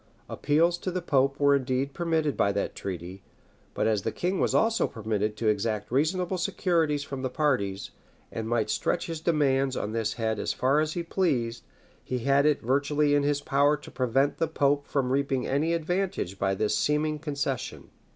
Appeals 0.27 0.79
to 0.79 0.89
the 0.89 0.99
pope 0.99 1.39
were 1.39 1.55
indeed 1.55 1.93
permitted 1.93 2.35
by 2.35 2.51
that 2.53 2.73
treaty; 2.75 3.21
but 3.75 3.85
as 3.85 4.01
the 4.01 4.11
king 4.11 4.39
was 4.39 4.55
also 4.55 4.87
permitted 4.87 5.37
to 5.37 5.47
exact 5.47 5.91
reasonable 5.91 6.39
securities 6.39 7.03
from 7.03 7.21
the 7.21 7.29
parties, 7.29 7.91
and 8.31 8.49
might 8.49 8.71
stretch 8.71 9.05
his 9.05 9.21
demands 9.21 9.77
on 9.77 9.91
this 9.91 10.13
head 10.13 10.39
as 10.39 10.53
far 10.53 10.79
as 10.79 10.93
he 10.93 11.03
pleased, 11.03 11.61
he 12.03 12.17
had 12.17 12.47
it 12.47 12.63
virtually 12.63 13.13
in 13.13 13.21
his 13.21 13.41
power 13.41 13.77
to 13.77 13.91
prevent 13.91 14.37
the 14.37 14.47
pope 14.47 14.87
from 14.87 15.11
reaping 15.11 15.45
any 15.45 15.71
advantage 15.71 16.39
by 16.39 16.55
this 16.55 16.75
seeming 16.75 17.19
concession. 17.19 17.91